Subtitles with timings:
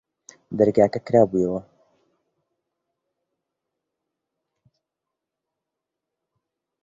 [0.57, 1.61] دەرکەکە کرابوویەوە.